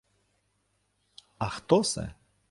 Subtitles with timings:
[1.45, 2.13] —А хто сте?